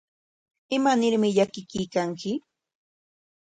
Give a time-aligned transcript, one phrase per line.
[0.77, 2.31] ¿Imanarmi llakikuykanki?